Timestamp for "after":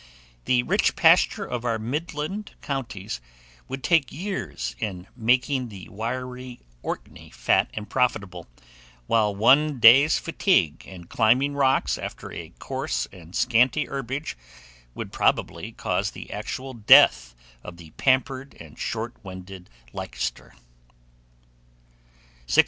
11.99-12.31